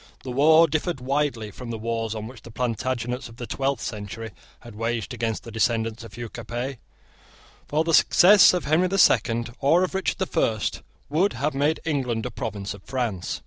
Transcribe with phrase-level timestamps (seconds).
[0.23, 4.31] The war differed widely from the wars which the Plantagenets of the twelfth century
[4.61, 6.79] had waged against the descendants of Hugh Capet.
[7.67, 11.81] For the success of Henry the Second, or of Richard the First, would have made
[11.85, 13.39] England a province of France.